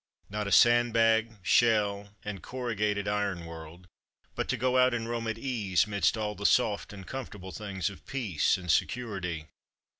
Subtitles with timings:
[0.31, 3.85] Not a sand bag, shell, and corru gated iron world,
[4.33, 7.87] but to go out and roam at ease 'midst all the soft and comfortable things
[7.91, 9.45] of peace and security.